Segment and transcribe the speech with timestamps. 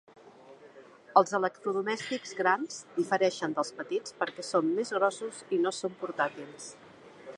[1.19, 6.73] El electrodomèstics grans difereixen dels petits perquè són més grossos i no són portàtils.